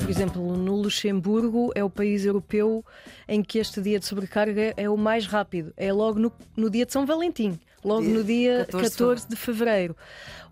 [0.00, 2.84] Por exemplo, no Luxemburgo é o país europeu
[3.26, 5.72] em que este dia de sobrecarga é o mais rápido.
[5.76, 9.28] É logo no, no dia de São Valentim, logo Dia no dia 14 de 14
[9.28, 9.96] de fevereiro.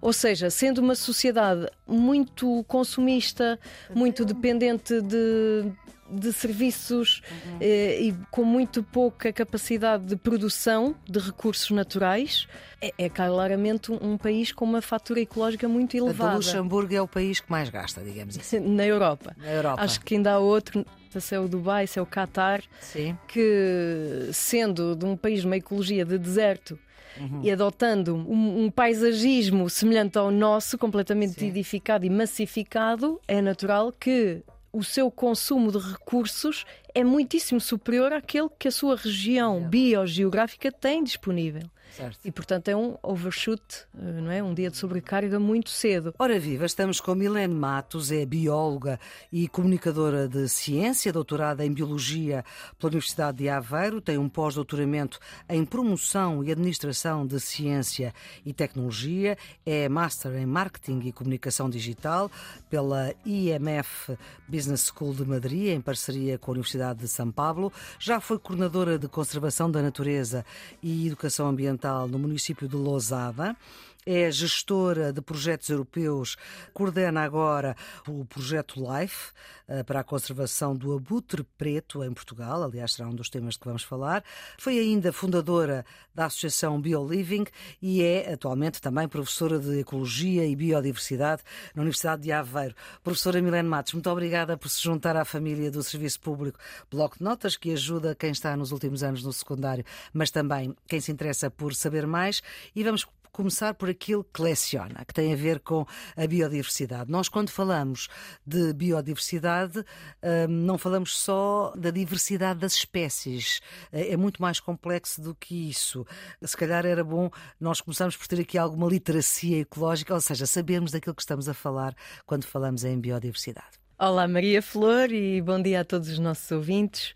[0.01, 3.59] Ou seja, sendo uma sociedade muito consumista,
[3.95, 5.73] muito dependente de,
[6.11, 7.23] de serviços
[7.61, 12.49] eh, e com muito pouca capacidade de produção de recursos naturais,
[12.81, 16.37] é, é claramente um, um país com uma fatura ecológica muito Portanto, o elevada.
[16.37, 18.59] Luxemburgo é o país que mais gasta, digamos assim.
[18.75, 19.37] Na Europa.
[19.39, 19.83] Na Europa.
[19.83, 20.85] Acho que ainda há outro,
[21.21, 23.17] se é o Dubai, se é o Qatar, Sim.
[23.29, 26.79] que sendo de um país de uma ecologia de deserto
[27.21, 27.41] Uhum.
[27.43, 31.49] e adotando um, um paisagismo semelhante ao nosso, completamente Sim.
[31.49, 38.49] edificado e massificado, é natural que o seu consumo de recursos é muitíssimo superior àquele
[38.59, 41.63] que a sua região biogeográfica tem disponível.
[41.97, 42.19] Certo.
[42.25, 43.63] E, portanto, é um overshoot,
[43.99, 44.43] eh, não é?
[44.43, 46.15] Um dia de sobrecarga muito cedo.
[46.19, 48.99] Ora viva, estamos com Milene Matos, é bióloga
[49.31, 52.45] e comunicadora de ciência, doutorada em Biologia
[52.79, 55.19] pela Universidade de Aveiro, tem um pós-doutoramento
[55.49, 62.31] em Promoção e Administração de Ciência e Tecnologia, é Master em Marketing e Comunicação Digital
[62.71, 64.17] pela IMF
[64.49, 68.99] Business School de Madrid, em parceria com a Universidade de São Paulo, já foi coordenadora
[68.99, 70.45] de Conservação da Natureza
[70.83, 73.57] e Educação Ambiental no município de Lousada.
[74.05, 76.37] É gestora de projetos europeus,
[76.75, 77.77] coordena agora
[78.09, 79.31] o projeto LIFE
[79.69, 83.65] eh, para a conservação do abutre preto em Portugal, aliás, será um dos temas que
[83.65, 84.23] vamos falar.
[84.59, 85.83] Foi ainda fundadora
[86.15, 87.47] da Associação BioLiving
[87.81, 91.43] e é atualmente também professora de Ecologia e Biodiversidade
[91.75, 92.75] na Universidade de Aveiro.
[93.03, 96.59] Professora Milene Matos, muito obrigada por se juntar à família do Serviço Público
[96.91, 101.01] Bloco de Notas, que ajuda quem está nos últimos anos no secundário, mas também quem
[101.01, 102.43] se interessa por saber mais.
[102.75, 107.11] E vamos começar por aquilo que leciona, que tem a ver com a biodiversidade.
[107.11, 108.09] Nós, quando falamos
[108.47, 113.61] de biodiversidade, hum, não falamos só da diversidade das espécies.
[113.91, 116.07] É muito mais complexo do que isso.
[116.43, 120.93] Se calhar era bom nós começarmos por ter aqui alguma literacia ecológica, ou seja, sabermos
[120.93, 121.95] daquilo que estamos a falar
[122.27, 123.81] quando falamos em biodiversidade.
[123.99, 127.15] Olá, Maria Flor, e bom dia a todos os nossos ouvintes.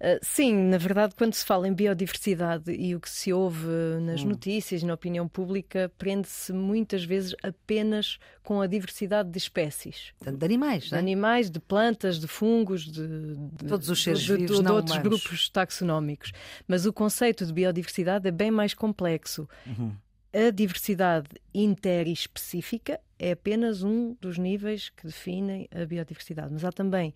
[0.00, 3.66] Uh, sim, na verdade, quando se fala em biodiversidade e o que se ouve
[4.02, 4.28] nas Hum.
[4.28, 10.12] notícias, na opinião pública, prende-se muitas vezes apenas com a diversidade de espécies.
[10.18, 10.98] Portanto, de animais, De é?
[10.98, 14.74] animais, de plantas, de fungos, de, de- Todos os seres de, de- vivos de não
[14.76, 15.20] outros humanos.
[15.22, 16.32] grupos taxonómicos.
[16.68, 19.48] Mas o conceito de biodiversidade é bem mais complexo.
[19.66, 19.92] Uhum.
[20.34, 27.14] A diversidade interespecífica é apenas um dos níveis que definem a biodiversidade, mas há também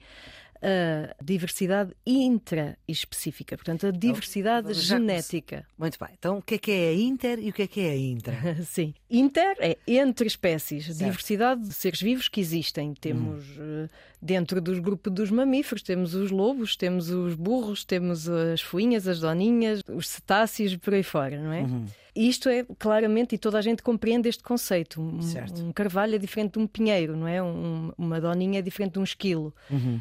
[0.62, 5.66] a diversidade intraespecífica, portanto, a diversidade já genética.
[5.78, 6.10] Muito bem.
[6.19, 7.97] Então, o que é que é a inter e o que é que é a
[7.97, 8.34] intra?
[8.65, 8.94] Sim.
[9.10, 10.98] Inter é entre espécies, Certo.
[10.98, 12.94] diversidade de seres vivos que existem.
[12.94, 13.88] Temos Hum.
[14.21, 19.21] dentro dos grupos dos mamíferos, temos os lobos, temos os burros, temos as foinhas, as
[19.21, 21.62] doninhas, os cetáceos, por aí fora, não é?
[21.62, 21.87] Uhum.
[22.15, 25.00] Isto é claramente, e toda a gente compreende este conceito.
[25.00, 25.21] Um,
[25.69, 27.41] um carvalho é diferente de um pinheiro, não é?
[27.42, 29.54] Um- uma doninha é diferente de um esquilo.
[29.71, 30.00] Uhum.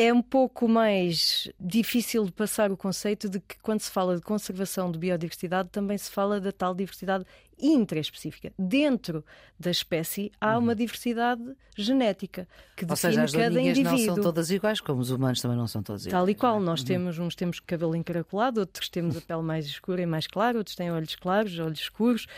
[0.00, 4.22] É um pouco mais difícil de passar o conceito de que, quando se fala de
[4.22, 7.24] conservação de biodiversidade, também se fala da tal diversidade
[7.60, 8.52] intraespecífica.
[8.56, 9.24] Dentro
[9.58, 11.42] da espécie há uma diversidade
[11.76, 14.14] genética que Ou define seja, as cada doninhas não indivíduo.
[14.14, 16.12] são todas iguais, como os humanos também não são todos iguais.
[16.12, 16.60] Tal e qual, é?
[16.60, 20.58] nós temos uns temos cabelo encaracolado, outros temos a pele mais escura e mais clara,
[20.58, 22.28] outros têm olhos claros, olhos escuros,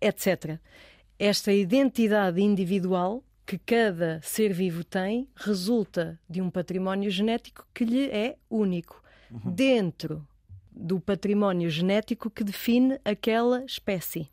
[0.00, 0.58] etc.
[1.16, 8.04] Esta identidade individual que cada ser vivo tem resulta de um património genético que lhe
[8.10, 9.02] é único.
[9.30, 10.28] Dentro
[10.70, 14.30] do património genético que define aquela espécie.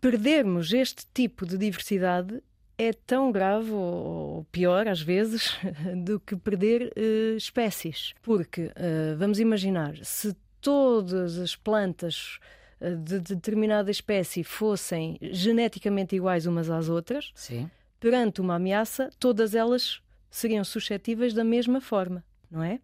[0.00, 2.40] Perdermos este tipo de diversidade
[2.78, 5.56] é tão grave ou pior, às vezes,
[6.04, 8.14] do que perder eh, espécies.
[8.22, 12.38] Porque, eh, vamos imaginar, se todas as plantas
[12.80, 17.68] eh, de determinada espécie fossem geneticamente iguais umas às outras, Sim.
[18.02, 22.80] Perante uma ameaça, todas elas seriam suscetíveis da mesma forma, não é?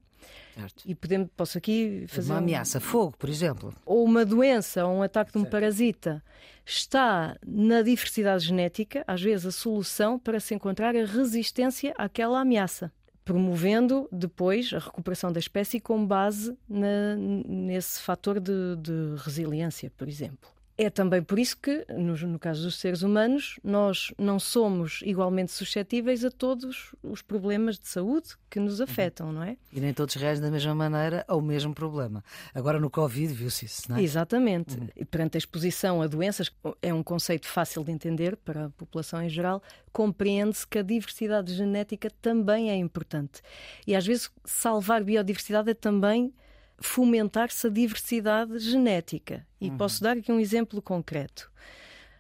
[0.55, 0.83] Certo.
[0.87, 3.75] E podemos, posso aqui fazer Uma um- ameaça, fogo, por exemplo.
[3.87, 5.53] ou uma doença ou um ataque de um Certo.
[5.53, 6.23] parasita
[6.67, 12.93] está na diversidade genética, às vezes a solução para se encontrar a resistência àquela ameaça,
[13.25, 20.09] promovendo depois a recuperação da espécie com base na- nesse fator de, de resiliência, por
[20.09, 20.51] exemplo.
[20.79, 25.51] É também por isso que, no, no, caso dos seres humanos, nós não somos igualmente
[25.51, 29.57] suscetíveis a todos os problemas de saúde que nos afetam, não é?
[29.73, 32.23] E nem todos reagem da mesma maneira ao mesmo problema.
[32.55, 34.03] Agora no Covid viu-se isso, não é?
[34.03, 34.79] Exatamente.
[34.79, 34.89] Uhum.
[34.95, 36.49] E perante a exposição a doenças,
[36.81, 39.61] é um conceito fácil de entender para a população em geral,
[39.93, 43.43] compreende-se que a diversidade genética também é importante.
[43.85, 46.33] E às vezes salvar biodiversidade é também
[46.81, 49.47] fomentar-se a diversidade genética.
[49.61, 49.77] E uhum.
[49.77, 51.51] posso dar aqui um exemplo concreto.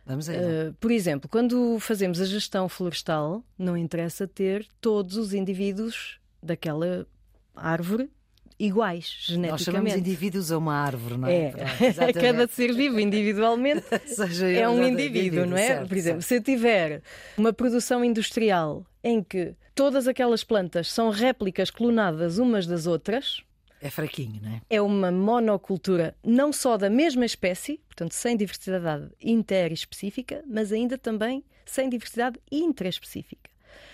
[0.04, 0.38] Vamos aí.
[0.38, 7.06] Uh, por exemplo, quando fazemos a gestão florestal, não interessa ter todos os indivíduos daquela
[7.54, 8.10] árvore
[8.58, 9.50] iguais geneticamente.
[9.50, 11.52] Nós chamamos indivíduos a uma árvore, não é?
[11.78, 13.84] É, cada ser vivo individualmente
[14.58, 15.66] é um indivíduo, não é?
[15.66, 16.28] Certo, Por exemplo, certo.
[16.28, 17.02] se eu tiver
[17.36, 23.42] uma produção industrial em que todas aquelas plantas são réplicas clonadas umas das outras,
[23.80, 24.60] é fraquinho, não é?
[24.68, 31.44] É uma monocultura não só da mesma espécie, portanto, sem diversidade interespecífica, mas ainda também
[31.64, 33.50] sem diversidade intraespecífica.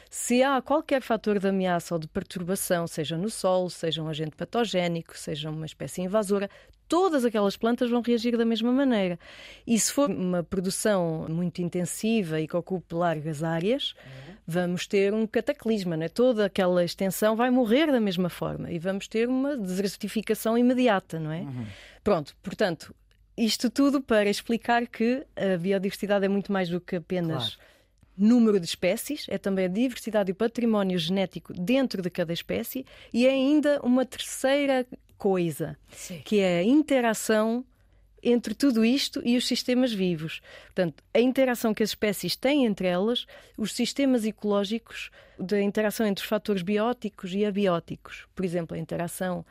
[0.09, 4.37] Se há qualquer fator de ameaça ou de perturbação, seja no solo, seja um agente
[4.37, 6.49] patogénico, seja uma espécie invasora,
[6.89, 9.19] todas aquelas plantas vão reagir da mesma maneira.
[9.67, 14.35] E se for uma produção muito intensiva e que ocupe largas áreas, uhum.
[14.47, 16.09] vamos ter um cataclisma, né?
[16.09, 21.33] toda aquela extensão vai morrer da mesma forma e vamos ter uma desertificação imediata, não
[21.33, 21.41] é?
[21.41, 21.67] Uhum.
[22.03, 22.95] Pronto, portanto,
[23.37, 27.57] isto tudo para explicar que a biodiversidade é muito mais do que apenas.
[27.57, 27.75] Claro
[28.17, 32.87] número de espécies, é também a diversidade e o património genético dentro de cada espécie
[33.13, 34.87] e é ainda uma terceira
[35.25, 36.21] coisa, Sim.
[36.23, 37.65] que é a interação
[38.23, 40.43] entre tudo isto e os sistemas vivos.
[40.67, 43.25] Portanto, a interação que as espécies têm entre elas,
[43.57, 48.27] os sistemas ecológicos da interação entre os fatores bióticos e abióticos.
[48.35, 49.47] Por exemplo, a interação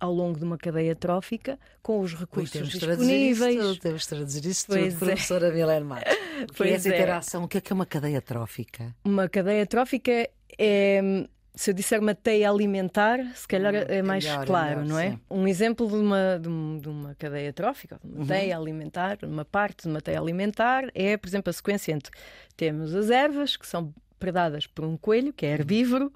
[0.00, 3.56] ao longo de uma cadeia trófica com os recursos Ui, disponíveis.
[3.56, 4.96] Temos temos de traduzir isso tudo, pois é.
[4.96, 6.12] professora Milene Matos.
[6.58, 6.94] O é essa é.
[6.96, 7.44] interação?
[7.44, 8.92] O que é que é uma cadeia trófica?
[9.04, 10.28] Uma cadeia trófica
[10.58, 14.88] é se eu disser uma teia alimentar, se calhar hum, é mais melhor, claro, melhor,
[14.88, 15.10] não é?
[15.10, 15.20] Sim.
[15.30, 18.26] Um exemplo de uma, de, uma cadeia trófica, uma uhum.
[18.26, 22.10] teia alimentar, uma parte de uma teia alimentar é, por exemplo, a sequência entre
[22.56, 26.12] temos as ervas, que são predadas por um coelho, que é herbívoro,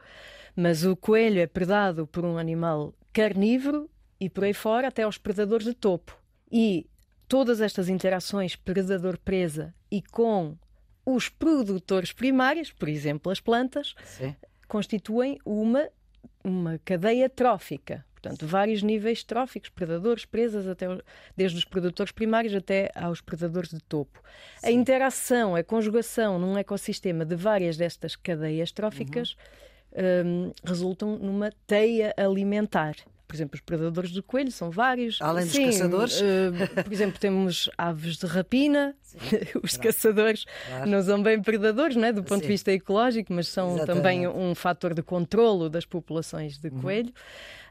[0.55, 5.19] mas o coelho é predado por um animal carnívoro e por aí fora até aos
[5.19, 6.19] predadores de topo.
[6.51, 6.87] E
[7.29, 10.57] todas estas interações predador-presa e com
[11.05, 14.35] os produtores primários, por exemplo, as plantas, Sim
[14.69, 15.89] constituem uma,
[16.45, 18.05] uma cadeia trófica.
[18.15, 20.87] Portanto, vários níveis tróficos, predadores, presas, até,
[21.37, 24.21] desde os produtores primários até aos predadores de topo.
[24.59, 24.67] Sim.
[24.67, 29.37] A interação, a conjugação num ecossistema de várias destas cadeias tróficas
[29.93, 30.49] uhum.
[30.49, 35.21] um, resultam numa teia alimentar por exemplo, os predadores do coelho são vários.
[35.21, 36.21] Além dos Sim, caçadores?
[36.21, 38.95] Uh, por exemplo, temos aves de rapina.
[39.63, 40.91] os caçadores claro.
[40.91, 42.13] não são bem predadores, não é?
[42.13, 42.43] do ponto Sim.
[42.43, 43.97] de vista ecológico, mas são Exatamente.
[43.97, 46.81] também um fator de controlo das populações de uhum.
[46.81, 47.09] coelho.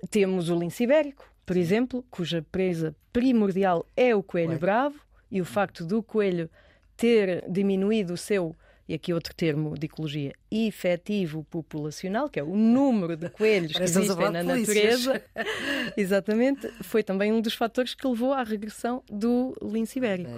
[0.01, 0.07] Uhum.
[0.09, 4.57] Temos o lince ibérico, por exemplo, cuja presa primordial é o coelho Ué.
[4.57, 4.99] bravo,
[5.31, 6.49] e o facto do coelho
[6.95, 8.55] ter diminuído o seu
[8.87, 13.83] e aqui outro termo de ecologia, efetivo populacional, que é o número de coelhos que
[13.83, 15.23] existem na natureza,
[15.97, 20.29] exatamente, foi também um dos fatores que levou à regressão do lince ibérico.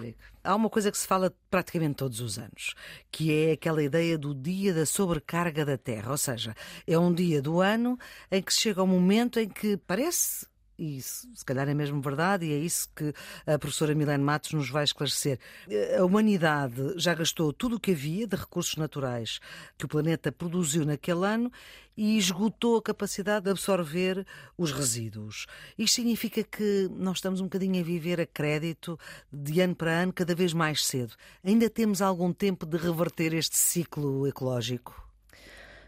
[0.43, 2.73] Há uma coisa que se fala praticamente todos os anos,
[3.11, 6.55] que é aquela ideia do dia da sobrecarga da Terra, ou seja,
[6.87, 7.97] é um dia do ano
[8.31, 10.45] em que chega o momento em que parece
[10.77, 13.13] e isso, se calhar é mesmo verdade, e é isso que
[13.45, 15.39] a professora Milene Matos nos vai esclarecer.
[15.97, 19.39] A humanidade já gastou tudo o que havia de recursos naturais
[19.77, 21.51] que o planeta produziu naquele ano
[21.95, 25.47] e esgotou a capacidade de absorver os resíduos.
[25.77, 28.99] Isto significa que nós estamos um bocadinho a viver a crédito
[29.33, 31.15] de ano para ano, cada vez mais cedo.
[31.43, 35.06] Ainda temos algum tempo de reverter este ciclo ecológico?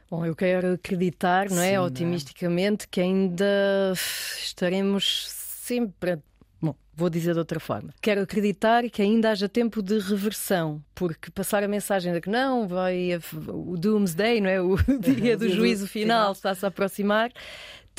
[0.10, 2.88] Bom, eu quero acreditar, não é, Sim, otimisticamente, não é?
[2.89, 3.94] que ainda
[4.39, 6.18] estaremos sempre.
[6.62, 7.94] Bom, vou dizer de outra forma.
[8.01, 12.68] Quero acreditar que ainda haja tempo de reversão, porque passar a mensagem de que não,
[12.68, 13.12] vai
[13.48, 14.62] o Doomsday, não é?
[14.62, 17.32] O dia do juízo final está-se a aproximar,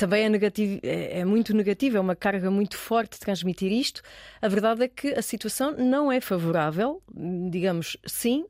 [0.01, 4.01] também é, negativo, é, é, muito negativo, é uma carga muito forte transmitir isto.
[4.41, 7.03] A verdade é que a situação não é favorável.
[7.51, 8.45] Digamos, sim,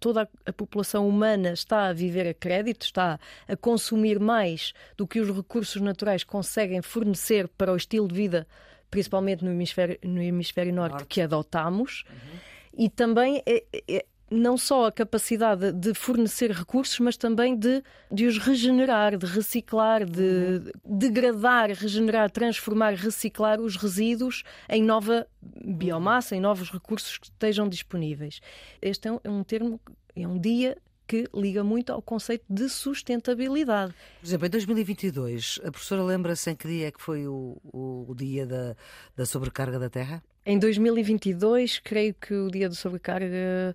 [0.00, 5.20] toda a população humana está a viver a crédito, está a consumir mais do que
[5.20, 8.46] os recursos naturais conseguem fornecer para o estilo de vida,
[8.94, 11.06] principalmente no hemisfério, no hemisfério norte, norte.
[11.08, 12.04] que adotamos.
[12.08, 12.38] Uhum.
[12.78, 18.24] E também é, é, não só a capacidade de fornecer recursos, mas também de, de
[18.26, 20.98] os regenerar, de reciclar, de uhum.
[20.98, 28.40] degradar, regenerar, transformar, reciclar os resíduos em nova biomassa, em novos recursos que estejam disponíveis.
[28.80, 29.80] Este é um, é um termo,
[30.14, 33.94] é um dia que liga muito ao conceito de sustentabilidade.
[34.20, 38.06] Por exemplo, em 2022, a professora lembra-se em que dia é que foi o, o,
[38.08, 38.76] o dia da,
[39.16, 40.22] da sobrecarga da Terra?
[40.46, 43.74] Em 2022, creio que o dia da sobrecarga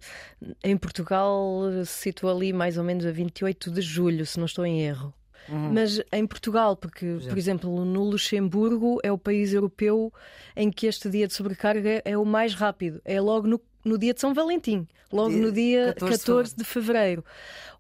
[0.64, 4.66] em Portugal se situa ali mais ou menos a 28 de julho, se não estou
[4.66, 5.14] em erro.
[5.48, 5.74] Uhum.
[5.74, 10.14] Mas em Portugal, porque, por exemplo, no Luxemburgo é o país europeu
[10.56, 13.02] em que este dia de sobrecarga é o mais rápido.
[13.04, 16.64] É logo no, no dia de São Valentim, logo dia no dia 14, 14 de
[16.64, 17.24] fevereiro.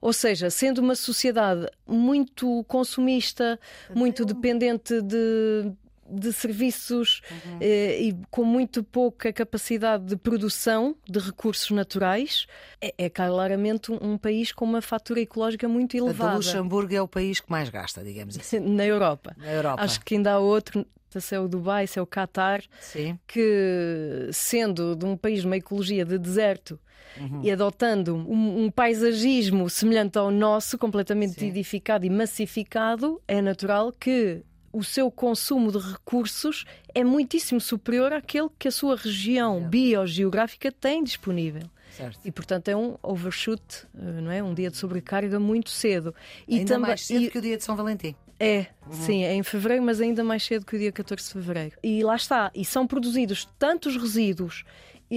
[0.01, 3.59] Ou seja, sendo uma sociedade muito consumista,
[3.93, 5.71] muito dependente de
[6.11, 7.57] de serviços uhum.
[7.61, 12.47] eh, e com muito pouca capacidade de produção de recursos naturais,
[12.81, 16.33] é, é claramente um, um, país com uma fatura ecológica muito elevada.
[16.33, 18.59] O Luxemburgo é o país que mais gasta, digamos assim.
[18.79, 19.35] Na Europa.
[19.37, 19.83] Na Europa.
[19.83, 20.85] Acho que ainda há outro,
[21.17, 23.17] se é o Dubai, se é o Qatar, Sim.
[23.25, 26.79] que sendo de um país de uma ecologia de deserto
[27.17, 27.41] uhum.
[27.43, 31.47] e adotando um, um, paisagismo semelhante ao nosso, completamente Sim.
[31.47, 38.49] edificado e massificado, é natural que o seu consumo de recursos é muitíssimo superior àquele
[38.57, 41.63] que a sua região biogeográfica tem disponível.
[41.91, 42.19] Certo.
[42.23, 43.61] E portanto é um overshoot,
[43.97, 44.43] eh, não é?
[44.43, 46.13] Um dia de sobrecarga muito cedo.
[46.47, 47.29] E ainda mais cedo e...
[47.29, 48.15] que o dia de São Valentim.
[48.39, 48.93] É, uhum.
[48.93, 51.75] sim, é em fevereiro, mas ainda mais cedo que o dia 14 de fevereiro.
[51.83, 54.63] E lá está, e são produzidos tantos resíduos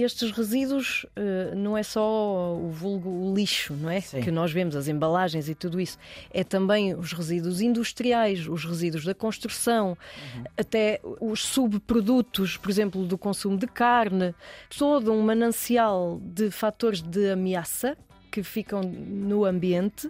[0.01, 4.01] estes resíduos uh, não é só o vulgo lixo, não é?
[4.01, 4.21] Sim.
[4.21, 5.99] Que nós vemos, as embalagens e tudo isso.
[6.31, 10.43] É também os resíduos industriais, os resíduos da construção, uhum.
[10.57, 14.33] até os subprodutos, por exemplo, do consumo de carne,
[14.75, 17.95] todo um manancial de fatores de ameaça
[18.31, 20.09] que ficam no ambiente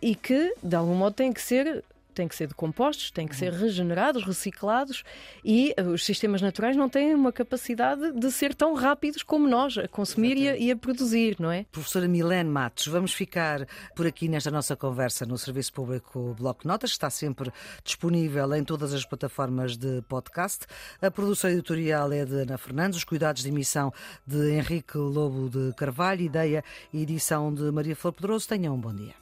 [0.00, 3.52] e que, de algum modo, têm que ser têm que ser decompostos, têm que ser
[3.52, 5.02] regenerados, reciclados
[5.44, 9.78] e eh, os sistemas naturais não têm uma capacidade de ser tão rápidos como nós
[9.78, 11.64] a consumir e a, e a, produzir, não é?
[11.70, 16.90] Professora Milene Matos, vamos ficar por aqui nesta nossa conversa no Serviço Público Bloco Notas,
[16.90, 17.52] que está sempre
[17.84, 20.66] disponível em todas as plataformas de podcast.
[21.00, 23.92] A produção editorial é de Ana Fernandes, os cuidados de emissão
[24.26, 28.48] de Henrique Lobo de Carvalho, ideia e edição de Maria Flor Pedroso.
[28.48, 29.14] Tenham um bom dia.